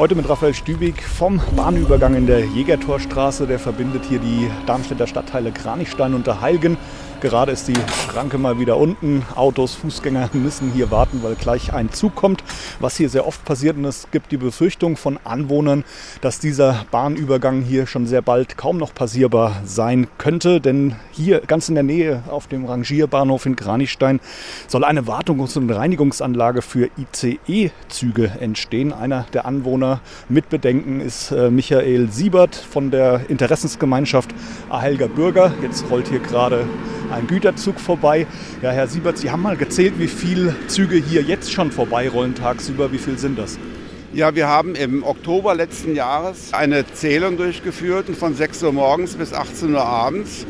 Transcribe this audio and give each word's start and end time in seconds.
Heute 0.00 0.14
mit 0.14 0.30
Raphael 0.30 0.54
Stübig 0.54 1.02
vom 1.02 1.42
Bahnübergang 1.54 2.14
in 2.14 2.26
der 2.26 2.40
Jägertorstraße. 2.40 3.46
Der 3.46 3.58
verbindet 3.58 4.06
hier 4.08 4.18
die 4.18 4.50
Darmstädter 4.64 5.06
Stadtteile 5.06 5.52
Kranichstein 5.52 6.14
und 6.14 6.26
Heilgen. 6.40 6.78
Gerade 7.20 7.52
ist 7.52 7.68
die 7.68 7.74
Schranke 8.06 8.38
mal 8.38 8.58
wieder 8.58 8.78
unten. 8.78 9.22
Autos, 9.34 9.74
Fußgänger 9.74 10.30
müssen 10.32 10.72
hier 10.72 10.90
warten, 10.90 11.22
weil 11.22 11.34
gleich 11.34 11.74
ein 11.74 11.92
Zug 11.92 12.14
kommt. 12.14 12.42
Was 12.78 12.96
hier 12.96 13.10
sehr 13.10 13.26
oft 13.26 13.44
passiert 13.44 13.76
und 13.76 13.84
es 13.84 14.06
gibt 14.10 14.32
die 14.32 14.38
Befürchtung 14.38 14.96
von 14.96 15.18
Anwohnern, 15.22 15.84
dass 16.22 16.38
dieser 16.38 16.86
Bahnübergang 16.90 17.60
hier 17.60 17.86
schon 17.86 18.06
sehr 18.06 18.22
bald 18.22 18.56
kaum 18.56 18.78
noch 18.78 18.94
passierbar 18.94 19.60
sein 19.64 20.06
könnte. 20.16 20.62
Denn 20.62 20.96
hier 21.12 21.40
ganz 21.40 21.68
in 21.68 21.74
der 21.74 21.84
Nähe 21.84 22.22
auf 22.30 22.46
dem 22.46 22.64
Rangierbahnhof 22.64 23.44
in 23.44 23.54
Kranichstein 23.54 24.20
soll 24.66 24.84
eine 24.84 25.06
Wartungs- 25.06 25.58
und 25.58 25.70
Reinigungsanlage 25.70 26.62
für 26.62 26.88
ICE-Züge 26.96 28.32
entstehen. 28.40 28.94
Einer 28.94 29.26
der 29.34 29.44
Anwohner 29.44 30.00
mit 30.30 30.48
Bedenken 30.48 31.02
ist 31.02 31.32
äh, 31.32 31.50
Michael 31.50 32.10
Siebert 32.10 32.56
von 32.56 32.90
der 32.90 33.28
Interessensgemeinschaft 33.28 34.30
Ahelger 34.70 35.08
Bürger. 35.08 35.52
Jetzt 35.60 35.84
rollt 35.90 36.08
hier 36.08 36.20
gerade 36.20 36.64
ein 37.10 37.26
Güterzug 37.26 37.80
vorbei. 37.80 38.26
Ja, 38.62 38.70
Herr 38.70 38.86
Siebert, 38.86 39.18
Sie 39.18 39.30
haben 39.30 39.42
mal 39.42 39.56
gezählt, 39.56 39.94
wie 39.98 40.08
viele 40.08 40.54
Züge 40.68 40.96
hier 40.96 41.22
jetzt 41.22 41.52
schon 41.52 41.70
vorbeirollen 41.70 42.34
tagsüber. 42.34 42.92
Wie 42.92 42.98
viel 42.98 43.18
sind 43.18 43.38
das? 43.38 43.58
Ja, 44.12 44.34
wir 44.34 44.48
haben 44.48 44.74
im 44.74 45.04
Oktober 45.04 45.54
letzten 45.54 45.94
Jahres 45.94 46.52
eine 46.52 46.84
Zählung 46.92 47.36
durchgeführt 47.36 48.08
von 48.10 48.34
6 48.34 48.62
Uhr 48.64 48.72
morgens 48.72 49.14
bis 49.14 49.32
18 49.32 49.72
Uhr 49.74 49.84
abends 49.84 50.46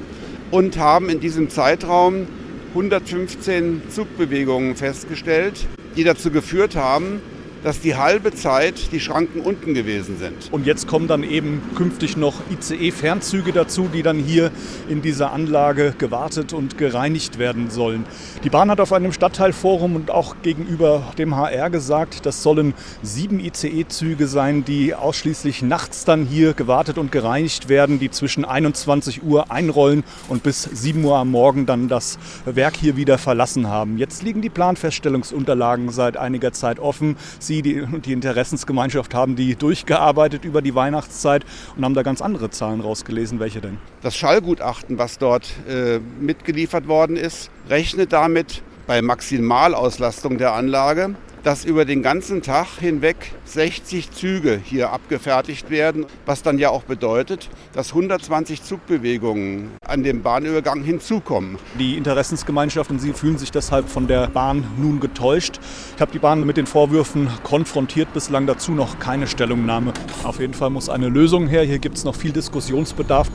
und 0.50 0.78
haben 0.78 1.10
in 1.10 1.20
diesem 1.20 1.50
Zeitraum 1.50 2.26
115 2.70 3.82
Zugbewegungen 3.90 4.76
festgestellt, 4.76 5.66
die 5.96 6.04
dazu 6.04 6.30
geführt 6.30 6.76
haben, 6.76 7.20
dass 7.62 7.80
die 7.80 7.96
halbe 7.96 8.32
Zeit 8.32 8.92
die 8.92 9.00
Schranken 9.00 9.40
unten 9.40 9.74
gewesen 9.74 10.18
sind. 10.18 10.52
Und 10.52 10.66
jetzt 10.66 10.86
kommen 10.86 11.08
dann 11.08 11.22
eben 11.22 11.62
künftig 11.76 12.16
noch 12.16 12.34
ICE-Fernzüge 12.50 13.52
dazu, 13.52 13.88
die 13.92 14.02
dann 14.02 14.18
hier 14.18 14.50
in 14.88 15.02
dieser 15.02 15.32
Anlage 15.32 15.94
gewartet 15.98 16.52
und 16.52 16.78
gereinigt 16.78 17.38
werden 17.38 17.70
sollen. 17.70 18.04
Die 18.44 18.50
Bahn 18.50 18.70
hat 18.70 18.80
auf 18.80 18.92
einem 18.92 19.12
Stadtteilforum 19.12 19.96
und 19.96 20.10
auch 20.10 20.36
gegenüber 20.42 21.12
dem 21.18 21.36
HR 21.36 21.70
gesagt, 21.70 22.26
das 22.26 22.42
sollen 22.42 22.74
sieben 23.02 23.40
ICE-Züge 23.40 24.26
sein, 24.26 24.64
die 24.64 24.94
ausschließlich 24.94 25.62
nachts 25.62 26.04
dann 26.04 26.24
hier 26.24 26.54
gewartet 26.54 26.98
und 26.98 27.12
gereinigt 27.12 27.68
werden, 27.68 27.98
die 27.98 28.10
zwischen 28.10 28.44
21 28.44 29.22
Uhr 29.22 29.50
einrollen 29.50 30.04
und 30.28 30.42
bis 30.42 30.62
7 30.62 31.04
Uhr 31.04 31.16
am 31.16 31.30
Morgen 31.30 31.66
dann 31.66 31.88
das 31.88 32.18
Werk 32.44 32.76
hier 32.76 32.96
wieder 32.96 33.18
verlassen 33.18 33.68
haben. 33.68 33.98
Jetzt 33.98 34.22
liegen 34.22 34.42
die 34.42 34.48
Planfeststellungsunterlagen 34.48 35.90
seit 35.90 36.16
einiger 36.16 36.52
Zeit 36.52 36.78
offen. 36.78 37.16
Sie 37.38 37.49
die, 37.50 37.62
die 37.62 38.12
Interessensgemeinschaft 38.12 39.14
haben 39.14 39.36
die 39.36 39.56
durchgearbeitet 39.56 40.44
über 40.44 40.62
die 40.62 40.74
Weihnachtszeit 40.74 41.44
und 41.76 41.84
haben 41.84 41.94
da 41.94 42.02
ganz 42.02 42.22
andere 42.22 42.50
Zahlen 42.50 42.80
rausgelesen. 42.80 43.40
Welche 43.40 43.60
denn? 43.60 43.78
Das 44.02 44.16
Schallgutachten, 44.16 44.98
was 44.98 45.18
dort 45.18 45.50
äh, 45.68 45.98
mitgeliefert 46.20 46.88
worden 46.88 47.16
ist, 47.16 47.50
rechnet 47.68 48.12
damit 48.12 48.62
bei 48.86 49.02
Maximalauslastung 49.02 50.38
der 50.38 50.54
Anlage 50.54 51.14
dass 51.42 51.64
über 51.64 51.84
den 51.84 52.02
ganzen 52.02 52.42
Tag 52.42 52.66
hinweg 52.78 53.16
60 53.44 54.10
Züge 54.10 54.60
hier 54.62 54.90
abgefertigt 54.90 55.70
werden, 55.70 56.06
was 56.26 56.42
dann 56.42 56.58
ja 56.58 56.70
auch 56.70 56.82
bedeutet, 56.82 57.48
dass 57.72 57.90
120 57.90 58.62
Zugbewegungen 58.62 59.70
an 59.86 60.02
dem 60.02 60.22
Bahnübergang 60.22 60.82
hinzukommen. 60.82 61.58
Die 61.78 61.96
Interessensgemeinschaft 61.96 62.90
und 62.90 63.00
Sie 63.00 63.12
fühlen 63.12 63.38
sich 63.38 63.50
deshalb 63.50 63.88
von 63.88 64.06
der 64.06 64.28
Bahn 64.28 64.64
nun 64.76 65.00
getäuscht. 65.00 65.58
Ich 65.96 66.00
habe 66.00 66.12
die 66.12 66.18
Bahn 66.18 66.44
mit 66.44 66.56
den 66.56 66.66
Vorwürfen 66.66 67.28
konfrontiert, 67.42 68.12
bislang 68.12 68.46
dazu 68.46 68.72
noch 68.72 68.98
keine 68.98 69.26
Stellungnahme. 69.26 69.92
Auf 70.24 70.40
jeden 70.40 70.54
Fall 70.54 70.70
muss 70.70 70.88
eine 70.88 71.08
Lösung 71.08 71.48
her. 71.48 71.64
Hier 71.64 71.78
gibt 71.78 71.96
es 71.96 72.04
noch 72.04 72.14
viel 72.14 72.32
Diskussionsbedarf. 72.32 73.28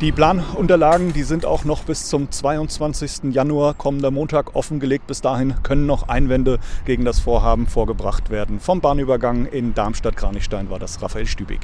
Die 0.00 0.12
Planunterlagen, 0.12 1.12
die 1.12 1.22
sind 1.22 1.46
auch 1.46 1.64
noch 1.64 1.84
bis 1.84 2.08
zum 2.08 2.30
22. 2.30 3.32
Januar 3.32 3.74
kommender 3.74 4.10
Montag 4.10 4.56
offengelegt. 4.56 5.06
Bis 5.06 5.20
dahin 5.20 5.54
können 5.62 5.86
noch 5.86 6.08
Einwände 6.08 6.58
gegen 6.84 7.04
das 7.04 7.20
Vorhaben 7.20 7.51
Vorhaben 7.52 7.66
vorgebracht 7.66 8.30
werden. 8.30 8.60
Vom 8.60 8.80
Bahnübergang 8.80 9.44
in 9.44 9.74
Darmstadt-Kranichstein 9.74 10.70
war 10.70 10.78
das 10.78 11.02
Raphael 11.02 11.26
Stübig. 11.26 11.60